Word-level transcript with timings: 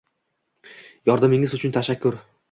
Yordamingiz 1.09 1.53
uchun 1.59 1.75
tashakkur! 1.75 2.19